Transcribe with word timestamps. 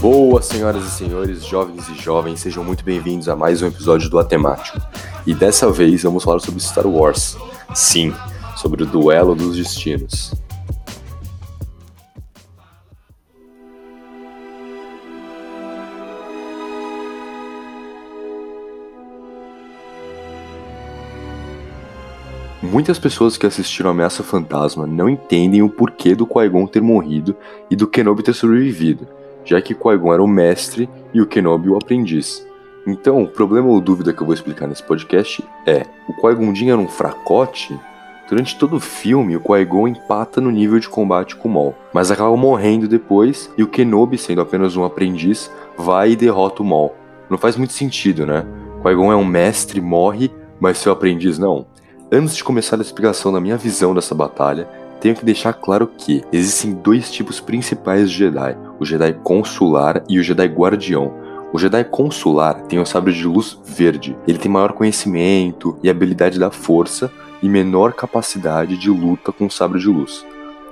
Boas 0.00 0.46
senhoras 0.46 0.82
e 0.86 0.90
senhores, 0.90 1.44
jovens 1.44 1.86
e 1.90 1.94
jovens, 1.94 2.40
sejam 2.40 2.64
muito 2.64 2.82
bem-vindos 2.82 3.28
a 3.28 3.36
mais 3.36 3.60
um 3.60 3.66
episódio 3.66 4.08
do 4.08 4.18
Atemático. 4.18 4.80
E 5.26 5.34
dessa 5.34 5.70
vez 5.70 6.02
vamos 6.04 6.24
falar 6.24 6.40
sobre 6.40 6.58
Star 6.58 6.86
Wars. 6.86 7.36
Sim, 7.74 8.14
sobre 8.56 8.82
o 8.82 8.86
duelo 8.86 9.34
dos 9.34 9.58
destinos. 9.58 10.32
Muitas 22.62 22.98
pessoas 22.98 23.36
que 23.36 23.44
assistiram 23.44 23.90
Ameaça 23.90 24.22
Fantasma 24.22 24.86
não 24.86 25.10
entendem 25.10 25.60
o 25.60 25.68
porquê 25.68 26.14
do 26.14 26.26
Qui-Gon 26.26 26.66
ter 26.66 26.80
morrido 26.80 27.36
e 27.70 27.76
do 27.76 27.86
Kenobi 27.86 28.22
ter 28.22 28.32
sobrevivido, 28.32 29.06
já 29.44 29.60
que 29.60 29.74
Qui-Gon 29.74 30.12
era 30.12 30.22
o 30.22 30.28
mestre 30.28 30.88
e 31.12 31.20
o 31.20 31.26
Kenobi 31.26 31.68
o 31.68 31.76
aprendiz. 31.76 32.46
Então, 32.86 33.22
o 33.22 33.28
problema 33.28 33.68
ou 33.68 33.80
dúvida 33.80 34.12
que 34.12 34.22
eu 34.22 34.26
vou 34.26 34.34
explicar 34.34 34.66
nesse 34.66 34.82
podcast 34.82 35.44
é: 35.66 35.84
o 36.08 36.14
Qui-Gon 36.14 36.54
Jinn 36.54 36.70
era 36.70 36.78
um 36.78 36.88
fracote? 36.88 37.78
Durante 38.28 38.56
todo 38.56 38.76
o 38.76 38.80
filme, 38.80 39.36
o 39.36 39.40
Qui-Gon 39.40 39.88
empata 39.88 40.40
no 40.40 40.50
nível 40.50 40.78
de 40.78 40.88
combate 40.88 41.34
com 41.34 41.48
o 41.48 41.52
Maul, 41.52 41.74
mas 41.92 42.10
acaba 42.10 42.36
morrendo 42.36 42.86
depois 42.86 43.50
e 43.58 43.62
o 43.62 43.66
Kenobi, 43.66 44.16
sendo 44.16 44.40
apenas 44.40 44.76
um 44.76 44.84
aprendiz, 44.84 45.50
vai 45.76 46.12
e 46.12 46.16
derrota 46.16 46.62
o 46.62 46.66
Maul. 46.66 46.94
Não 47.28 47.36
faz 47.36 47.56
muito 47.56 47.72
sentido, 47.72 48.24
né? 48.24 48.46
Qui-Gon 48.82 49.12
é 49.12 49.16
um 49.16 49.24
mestre, 49.24 49.80
morre, 49.80 50.30
mas 50.60 50.78
seu 50.78 50.92
aprendiz 50.92 51.38
não. 51.38 51.66
Antes 52.12 52.36
de 52.36 52.42
começar 52.42 52.76
a 52.76 52.82
explicação 52.82 53.32
da 53.32 53.40
minha 53.40 53.56
visão 53.56 53.94
dessa 53.94 54.14
batalha, 54.14 54.68
tenho 55.00 55.16
que 55.16 55.24
deixar 55.24 55.52
claro 55.54 55.90
que 55.98 56.22
existem 56.32 56.72
dois 56.72 57.10
tipos 57.10 57.40
principais 57.40 58.10
de 58.10 58.16
Jedi: 58.16 58.56
o 58.78 58.84
Jedi 58.84 59.14
Consular 59.24 60.04
e 60.08 60.18
o 60.18 60.22
Jedi 60.22 60.46
Guardião. 60.46 61.12
O 61.52 61.58
Jedi 61.58 61.82
Consular 61.84 62.62
tem 62.62 62.78
o 62.78 62.86
sabre 62.86 63.12
de 63.12 63.26
luz 63.26 63.58
verde. 63.64 64.16
Ele 64.28 64.38
tem 64.38 64.50
maior 64.50 64.72
conhecimento 64.72 65.76
e 65.82 65.90
habilidade 65.90 66.38
da 66.38 66.50
força 66.50 67.10
e 67.42 67.48
menor 67.48 67.92
capacidade 67.92 68.76
de 68.76 68.88
luta 68.88 69.32
com 69.32 69.46
o 69.46 69.50
sabre 69.50 69.80
de 69.80 69.88
luz. 69.88 70.24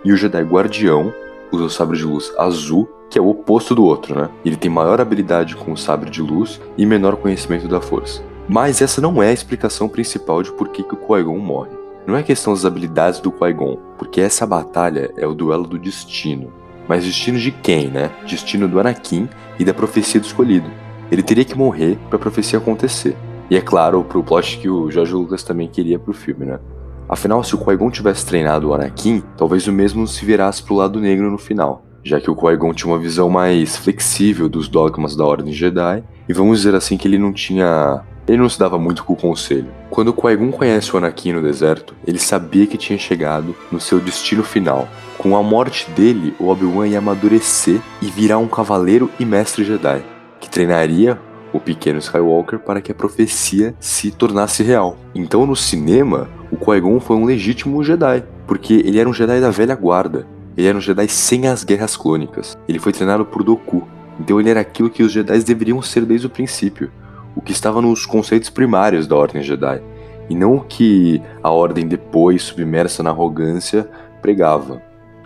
E 0.05 0.12
o 0.12 0.17
Jedi 0.17 0.42
Guardião 0.42 1.13
usa 1.51 1.65
o 1.65 1.70
sabre 1.70 1.97
de 1.97 2.05
luz 2.05 2.33
azul, 2.39 2.89
que 3.11 3.19
é 3.19 3.23
o 3.23 3.29
oposto 3.29 3.75
do 3.75 3.85
outro, 3.85 4.15
né? 4.15 4.29
Ele 4.45 4.55
tem 4.55 4.70
maior 4.70 5.01
habilidade 5.01 5.57
com 5.57 5.73
o 5.73 5.77
sabre 5.77 6.11
de 6.11 6.23
luz 6.23 6.61
e 6.77 6.87
menor 6.87 7.17
conhecimento 7.17 7.67
da 7.67 7.81
força. 7.81 8.23
Mas 8.48 8.81
essa 8.81 9.01
não 9.01 9.23
é 9.23 9.29
a 9.29 9.33
explicação 9.33 9.89
principal 9.89 10.42
de 10.42 10.53
por 10.53 10.69
que, 10.69 10.83
que 10.83 10.95
o 10.95 10.97
Qui-Gon 10.97 11.39
morre. 11.39 11.78
Não 12.09 12.17
é 12.17 12.23
questão 12.23 12.55
das 12.55 12.64
habilidades 12.64 13.20
do 13.20 13.31
Qui-Gon, 13.31 13.77
porque 13.98 14.19
essa 14.19 14.47
batalha 14.47 15.12
é 15.19 15.27
o 15.27 15.34
duelo 15.34 15.67
do 15.67 15.78
destino. 15.78 16.51
Mas 16.89 17.05
destino 17.05 17.39
de 17.39 17.51
quem, 17.51 17.89
né? 17.89 18.11
Destino 18.27 18.67
do 18.67 18.81
Anakin 18.81 19.28
e 19.59 19.64
da 19.64 19.75
profecia 19.75 20.19
do 20.19 20.25
escolhido. 20.25 20.70
Ele 21.12 21.23
teria 21.23 21.45
que 21.45 21.55
morrer 21.55 21.98
para 22.09 22.17
a 22.17 22.19
profecia 22.19 22.59
acontecer. 22.59 23.14
E 23.51 23.59
é 23.59 23.61
claro, 23.61 24.03
pro 24.05 24.25
plot 24.25 24.56
que 24.56 24.70
o 24.70 24.91
George 24.91 25.12
Lucas 25.12 25.42
também 25.42 25.69
queria 25.69 25.98
pro 25.98 26.14
filme, 26.14 26.47
né? 26.47 26.59
Afinal, 27.06 27.45
se 27.45 27.55
o 27.55 27.59
Qui-Gon 27.59 27.91
tivesse 27.91 28.25
treinado 28.25 28.70
o 28.70 28.75
Anakin, 28.75 29.23
talvez 29.36 29.67
o 29.67 29.73
mesmo 29.73 30.09
se 30.09 30.25
virasse 30.25 30.62
pro 30.62 30.77
lado 30.77 30.98
negro 30.98 31.31
no 31.31 31.36
final, 31.36 31.84
já 32.03 32.19
que 32.19 32.31
o 32.31 32.34
Qui-Gon 32.34 32.73
tinha 32.73 32.91
uma 32.91 32.98
visão 32.98 33.29
mais 33.29 33.77
flexível 33.77 34.48
dos 34.48 34.67
dogmas 34.67 35.14
da 35.14 35.27
Ordem 35.27 35.53
Jedi, 35.53 36.03
e 36.27 36.33
vamos 36.33 36.56
dizer 36.56 36.75
assim 36.75 36.97
que 36.97 37.06
ele 37.06 37.19
não 37.19 37.34
tinha 37.34 38.03
ele 38.29 38.39
não 38.39 38.48
se 38.48 38.59
dava 38.59 38.79
muito 38.79 39.03
com 39.05 39.15
o 39.15 39.17
conselho. 39.17 39.69
Quando 39.91 40.12
Qui-Gon 40.12 40.53
conhece 40.53 40.95
o 40.95 40.98
Anakin 40.98 41.33
no 41.33 41.43
deserto, 41.43 41.95
ele 42.07 42.19
sabia 42.19 42.67
que 42.67 42.77
tinha 42.77 42.98
chegado 42.98 43.57
no 43.73 43.81
seu 43.81 43.98
destino 43.98 44.43
final. 44.43 44.87
Com 45.17 45.36
a 45.36 45.42
morte 45.42 45.91
dele, 45.92 46.35
o 46.39 46.48
Obi-Wan 46.48 46.86
ia 46.86 46.98
amadurecer 46.98 47.80
e 48.02 48.07
virar 48.07 48.39
um 48.39 48.47
cavaleiro 48.47 49.11
e 49.19 49.25
mestre 49.25 49.64
Jedi, 49.64 50.02
que 50.39 50.51
treinaria 50.51 51.19
o 51.52 51.58
pequeno 51.58 51.98
Skywalker 51.98 52.58
para 52.58 52.80
que 52.83 52.92
a 52.92 52.95
profecia 52.95 53.75
se 53.80 54.11
tornasse 54.11 54.63
real. 54.63 54.98
Então, 55.14 55.47
no 55.47 55.57
cinema, 55.57 56.29
o 56.52 56.57
Qui-Gon 56.57 57.01
foi 57.01 57.17
um 57.17 57.25
legítimo 57.25 57.83
Jedi, 57.83 58.23
porque 58.47 58.75
ele 58.75 59.01
era 59.01 59.08
um 59.08 59.14
Jedi 59.14 59.41
da 59.41 59.51
velha 59.51 59.75
guarda. 59.75 60.27
Ele 60.57 60.67
era 60.67 60.77
um 60.77 60.81
Jedi 60.81 61.08
sem 61.08 61.47
as 61.47 61.64
guerras 61.64 61.97
clônicas. 61.97 62.57
Ele 62.69 62.79
foi 62.79 62.92
treinado 62.92 63.25
por 63.25 63.42
Doku. 63.42 63.86
Então 64.20 64.41
ele 64.41 64.51
era 64.51 64.61
aquilo 64.61 64.91
que 64.91 65.02
os 65.02 65.13
Jedi 65.13 65.39
deveriam 65.45 65.81
ser 65.81 66.05
desde 66.05 66.27
o 66.27 66.31
princípio 66.31 66.91
o 67.34 67.40
que 67.40 67.52
estava 67.52 67.80
nos 67.80 68.06
conceitos 68.06 68.50
primários 68.50 69.06
da 69.06 69.16
Ordem 69.16 69.42
Jedi, 69.42 69.83
e 70.28 70.34
não 70.34 70.56
o 70.56 70.61
que 70.61 71.22
a 71.42 71.50
Ordem 71.50 71.86
depois, 71.86 72.42
submersa 72.42 73.02
na 73.02 73.11
arrogância, 73.11 73.89
pregava. 74.20 74.83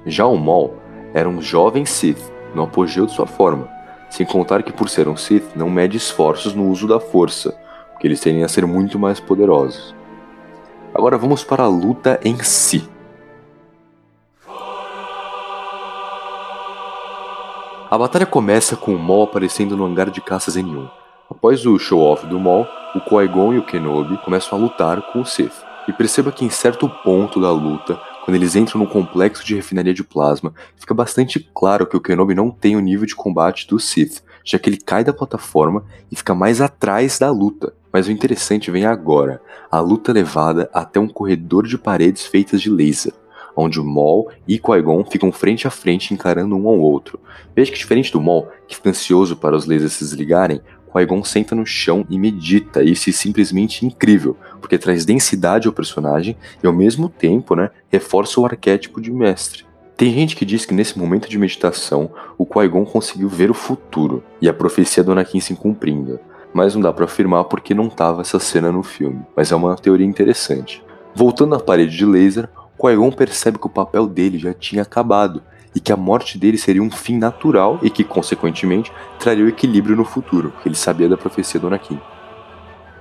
Já 0.07 0.27
o 0.27 0.37
Maul 0.37 0.75
era 1.15 1.29
um 1.29 1.41
jovem 1.41 1.85
Sith, 1.85 2.23
no 2.55 2.63
apogeu 2.63 3.07
de 3.07 3.13
sua 3.13 3.27
forma, 3.27 3.69
sem 4.11 4.27
contar 4.27 4.63
que 4.63 4.73
por 4.73 4.89
ser 4.89 5.09
um 5.09 5.17
Sith 5.17 5.57
não 5.57 5.71
mede 5.71 5.97
esforços 5.97 6.55
no 6.55 6.69
uso 6.69 6.87
da 6.87 7.01
força, 7.01 7.57
porque 7.93 8.07
eles 8.07 8.21
tendem 8.21 8.45
a 8.45 8.49
ser 8.49 8.67
muito 8.67 8.99
mais 8.99 9.19
poderosos. 9.19 9.95
Agora 10.95 11.17
vamos 11.17 11.43
para 11.43 11.63
a 11.63 11.69
luta 11.69 12.21
em 12.23 12.37
si. 12.43 12.89
A 17.91 17.99
batalha 17.99 18.25
começa 18.25 18.75
com 18.75 18.95
o 18.95 18.99
Maul 18.99 19.25
aparecendo 19.25 19.77
no 19.77 19.85
hangar 19.85 20.11
de 20.11 20.21
caças 20.21 20.57
N1. 20.57 21.02
Após 21.43 21.67
o 21.67 21.77
show-off 21.77 22.25
do 22.25 22.39
Maul, 22.39 22.69
o 22.95 23.01
Qui-Gon 23.01 23.55
e 23.55 23.59
o 23.59 23.65
Kenobi 23.67 24.17
começam 24.19 24.57
a 24.57 24.61
lutar 24.63 25.03
com 25.11 25.23
o 25.23 25.27
Sith. 25.27 25.65
E 25.89 25.93
perceba 25.93 26.31
que 26.31 26.45
em 26.45 26.49
certo 26.49 26.89
ponto 27.03 27.41
da 27.41 27.51
luta, 27.51 28.01
quando 28.25 28.37
eles 28.37 28.55
entram 28.55 28.81
no 28.81 28.87
complexo 28.87 29.45
de 29.45 29.57
refinaria 29.57 29.93
de 29.93 30.05
plasma, 30.05 30.55
fica 30.77 30.95
bastante 30.95 31.41
claro 31.53 31.85
que 31.85 31.97
o 31.97 32.01
Kenobi 32.01 32.33
não 32.33 32.49
tem 32.49 32.77
o 32.77 32.81
nível 32.81 33.07
de 33.07 33.17
combate 33.17 33.67
do 33.67 33.81
Sith, 33.81 34.23
já 34.45 34.57
que 34.57 34.71
ele 34.71 34.77
cai 34.77 35.03
da 35.03 35.13
plataforma 35.13 35.85
e 36.13 36.15
fica 36.15 36.33
mais 36.33 36.61
atrás 36.61 37.19
da 37.19 37.29
luta. 37.29 37.75
Mas 37.93 38.07
o 38.07 38.13
interessante 38.13 38.71
vem 38.71 38.87
agora, 38.87 39.43
a 39.69 39.81
luta 39.81 40.13
levada 40.13 40.71
até 40.73 41.01
um 41.01 41.09
corredor 41.09 41.67
de 41.67 41.77
paredes 41.77 42.25
feitas 42.25 42.63
de 42.63 42.71
laser, 42.71 43.15
onde 43.57 43.81
o 43.81 43.85
Maul 43.85 44.31
e 44.47 44.61
Qui-Gon 44.61 45.05
ficam 45.07 45.33
frente 45.33 45.67
a 45.67 45.71
frente 45.71 46.15
encarando 46.15 46.55
um 46.55 46.69
ao 46.69 46.79
outro. 46.79 47.19
Veja 47.53 47.73
que 47.73 47.79
diferente 47.79 48.13
do 48.13 48.21
Maul, 48.21 48.47
que 48.69 48.77
fica 48.77 48.91
ansioso 48.91 49.37
para 49.37 49.57
os 49.57 49.67
lasers 49.67 49.95
se 49.95 50.05
desligarem, 50.05 50.63
Qui-Gon 50.93 51.25
senta 51.25 51.55
no 51.55 51.65
chão 51.65 52.07
e 52.09 52.19
medita, 52.19 52.83
isso 52.83 53.09
é 53.09 53.13
simplesmente 53.13 53.87
incrível, 53.87 54.37
porque 54.61 54.79
traz 54.79 55.05
densidade 55.05 55.67
ao 55.67 55.73
personagem 55.73 56.37
e 56.63 56.67
ao 56.67 56.73
mesmo 56.73 57.09
tempo, 57.09 57.55
né, 57.55 57.71
reforça 57.91 58.41
o 58.41 58.45
arquétipo 58.45 59.01
de 59.01 59.11
mestre. 59.11 59.65
Tem 59.97 60.13
gente 60.13 60.37
que 60.37 60.45
diz 60.45 60.67
que 60.67 60.75
nesse 60.75 60.99
momento 60.99 61.29
de 61.29 61.39
meditação, 61.39 62.11
o 62.37 62.45
Qui-Gon 62.45 62.85
conseguiu 62.85 63.29
ver 63.29 63.51
o 63.51 63.55
futuro 63.55 64.23
e 64.41 64.49
a 64.49 64.53
profecia 64.53 65.03
do 65.03 65.13
Anakin 65.13 65.41
se 65.41 65.55
cumprindo, 65.55 66.19
mas 66.53 66.75
não 66.75 66.83
dá 66.83 66.93
para 66.93 67.05
afirmar 67.05 67.45
porque 67.45 67.75
não 67.75 67.89
tava 67.89 68.21
essa 68.21 68.39
cena 68.39 68.71
no 68.71 68.83
filme, 68.83 69.23
mas 69.37 69.53
é 69.53 69.57
uma 69.57 69.77
teoria 69.77 70.07
interessante. 70.07 70.83
Voltando 71.15 71.55
à 71.55 71.61
parede 71.61 71.97
de 71.97 72.05
laser, 72.05 72.49
Qui-Gon 72.79 73.13
percebe 73.13 73.59
que 73.59 73.67
o 73.67 73.71
papel 73.71 74.07
dele 74.07 74.39
já 74.39 74.53
tinha 74.53 74.83
acabado 74.83 75.43
e 75.75 75.81
que 75.81 75.93
a 75.93 75.97
morte 75.97 76.39
dele 76.39 76.59
seria 76.59 76.83
um 76.83 76.91
fim 76.91 77.17
natural 77.17 77.79
e 77.83 77.91
que, 77.91 78.05
consequentemente, 78.05 78.93
traria 79.19 79.45
o 79.45 79.49
equilíbrio 79.49 79.97
no 79.97 80.05
futuro, 80.05 80.53
ele 80.65 80.75
sabia 80.75 81.09
da 81.09 81.17
profecia 81.17 81.59
do 81.59 81.67
Anakin. 81.67 81.99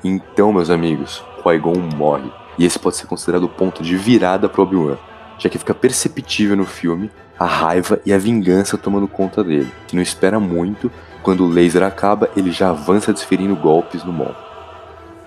Então, 0.03 0.51
meus 0.51 0.69
amigos, 0.69 1.23
Qui-Gon 1.43 1.77
morre, 1.95 2.31
e 2.57 2.65
esse 2.65 2.79
pode 2.79 2.95
ser 2.95 3.07
considerado 3.07 3.43
o 3.43 3.49
ponto 3.49 3.83
de 3.83 3.95
virada 3.95 4.49
para 4.49 4.61
Obi-Wan, 4.61 4.97
já 5.37 5.49
que 5.49 5.57
fica 5.57 5.73
perceptível 5.73 6.55
no 6.55 6.65
filme 6.65 7.09
a 7.37 7.45
raiva 7.45 7.99
e 8.05 8.13
a 8.13 8.17
vingança 8.19 8.77
tomando 8.77 9.07
conta 9.07 9.43
dele, 9.43 9.71
que 9.87 9.95
não 9.95 10.03
espera 10.03 10.39
muito, 10.39 10.91
quando 11.23 11.43
o 11.43 11.49
laser 11.49 11.81
acaba, 11.83 12.29
ele 12.35 12.51
já 12.51 12.69
avança 12.69 13.11
desferindo 13.11 13.55
golpes 13.55 14.03
no 14.03 14.13
Maul. 14.13 14.35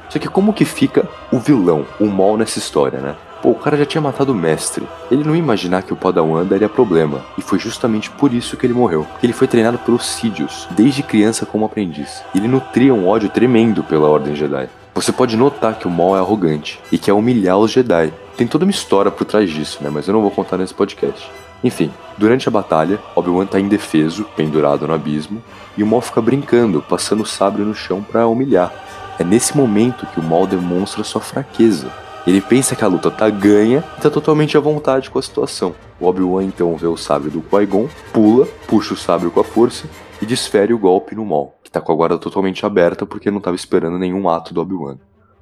Só 0.09 0.19
que 0.21 0.29
como 0.29 0.53
que 0.53 0.65
fica 0.65 1.09
o 1.33 1.39
vilão, 1.39 1.85
o 1.99 2.07
Maul 2.07 2.37
nessa 2.37 2.59
história, 2.59 3.01
né? 3.01 3.17
Pô, 3.45 3.51
o 3.51 3.55
cara 3.55 3.77
já 3.77 3.85
tinha 3.85 4.01
matado 4.01 4.33
o 4.33 4.35
mestre. 4.35 4.89
Ele 5.11 5.23
não 5.23 5.35
ia 5.35 5.39
imaginar 5.39 5.83
que 5.83 5.93
o 5.93 5.97
Padawan 5.97 6.47
daria 6.47 6.67
problema. 6.67 7.21
E 7.37 7.43
foi 7.43 7.59
justamente 7.59 8.09
por 8.09 8.33
isso 8.33 8.57
que 8.57 8.65
ele 8.65 8.73
morreu. 8.73 9.07
Ele 9.23 9.35
foi 9.35 9.47
treinado 9.47 9.77
pelos 9.77 10.07
Sidious, 10.07 10.67
desde 10.71 11.03
criança 11.03 11.45
como 11.45 11.67
aprendiz. 11.67 12.23
Ele 12.35 12.49
nutria 12.49 12.95
um 12.95 13.07
ódio 13.07 13.29
tremendo 13.29 13.85
pela 13.85 14.09
Ordem 14.09 14.35
Jedi. 14.35 14.67
Você 14.95 15.13
pode 15.13 15.37
notar 15.37 15.79
que 15.79 15.87
o 15.87 15.91
Maul 15.91 16.17
é 16.17 16.21
arrogante 16.21 16.81
e 16.91 16.97
quer 16.97 17.13
humilhar 17.13 17.59
os 17.59 17.71
Jedi. 17.71 18.15
Tem 18.35 18.47
toda 18.47 18.65
uma 18.65 18.71
história 18.71 19.11
por 19.11 19.27
trás 19.27 19.51
disso, 19.51 19.85
né? 19.85 19.91
Mas 19.93 20.09
eu 20.09 20.15
não 20.15 20.23
vou 20.23 20.31
contar 20.31 20.57
nesse 20.57 20.73
podcast. 20.73 21.31
Enfim, 21.63 21.93
durante 22.17 22.49
a 22.49 22.51
batalha, 22.51 22.99
Obi-Wan 23.15 23.45
tá 23.45 23.61
indefeso, 23.61 24.25
pendurado 24.35 24.89
no 24.89 24.95
abismo, 24.95 25.45
e 25.77 25.83
o 25.83 25.87
Maul 25.87 26.01
fica 26.01 26.23
brincando, 26.23 26.81
passando 26.81 27.23
o 27.23 27.27
sabre 27.27 27.63
no 27.63 27.75
chão 27.75 28.03
para 28.03 28.27
humilhar. 28.27 28.73
É 29.19 29.23
nesse 29.23 29.55
momento 29.55 30.07
que 30.07 30.19
o 30.19 30.23
Maul 30.23 30.47
demonstra 30.47 31.05
sua 31.05 31.21
fraqueza 31.21 31.93
ele 32.27 32.41
pensa 32.41 32.75
que 32.75 32.85
a 32.85 32.89
luta 32.89 33.11
tá 33.11 33.29
ganha 33.29 33.85
e 33.99 34.01
tá 34.01 34.11
totalmente 34.11 34.57
à 34.57 34.61
vontade 34.61 35.11
com 35.11 35.19
a 35.19 35.23
situação. 35.23 35.75
O 36.01 36.07
Obi-Wan 36.07 36.45
então 36.45 36.75
vê 36.77 36.87
o 36.87 36.97
sabre 36.97 37.31
do 37.31 37.43
Qui-Gon, 37.43 37.89
pula, 38.13 38.47
puxa 38.67 38.95
o 38.95 38.97
sabre 38.97 39.29
com 39.29 39.41
a 39.41 39.45
força 39.45 39.89
e 40.23 40.27
desfere 40.27 40.73
o 40.73 40.79
golpe 40.79 41.15
no 41.15 41.25
Maul, 41.25 41.53
que 41.63 41.71
tá 41.71 41.81
com 41.81 41.93
a 41.93 41.95
guarda 41.95 42.19
totalmente 42.19 42.65
aberta 42.65 43.05
porque 43.05 43.31
não 43.31 43.41
tava 43.41 43.57
esperando 43.57 43.99
nenhum 43.99 44.29
ato 44.29 44.55
do 44.55 44.61
Obi-Wan. 44.61 44.97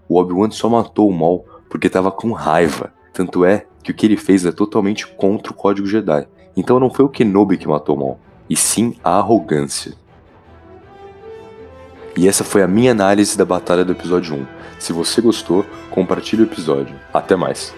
O 0.08 0.19
Obi-Wan 0.19 0.50
só 0.50 0.69
matou 0.69 1.08
o 1.08 1.14
Maul 1.14 1.46
porque 1.70 1.88
tava 1.88 2.11
com 2.11 2.32
raiva, 2.32 2.93
tanto 3.12 3.44
é 3.44 3.67
que 3.82 3.93
o 3.93 3.94
que 3.94 4.06
ele 4.06 4.17
fez 4.17 4.44
é 4.44 4.52
totalmente 4.52 5.06
contra 5.06 5.52
o 5.52 5.56
código 5.56 5.87
Jedi. 5.87 6.26
Então 6.56 6.81
não 6.81 6.90
foi 6.90 7.05
o 7.05 7.08
Kenobi 7.08 7.56
que 7.56 7.69
matou 7.69 7.96
o 7.96 7.99
Maul, 7.99 8.19
e 8.50 8.56
sim 8.56 8.96
a 9.02 9.19
arrogância. 9.19 9.94
E 12.17 12.29
essa 12.29 12.44
foi 12.44 12.62
a 12.62 12.69
minha 12.69 12.93
análise 12.93 13.37
da 13.37 13.44
batalha 13.44 13.85
do 13.85 13.93
episódio 13.93 14.35
1. 14.35 14.47
Se 14.79 14.93
você 14.93 15.20
gostou, 15.20 15.64
compartilhe 15.91 16.43
o 16.43 16.47
episódio. 16.47 16.94
Até 17.12 17.37
mais. 17.37 17.75